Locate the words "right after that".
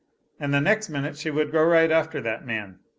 1.63-2.43